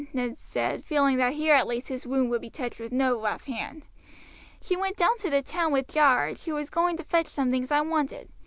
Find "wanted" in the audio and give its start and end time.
7.81-8.27